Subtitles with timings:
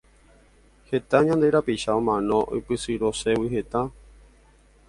[0.91, 3.81] Heta ñande rapicha omano oipysyrõségui hetã.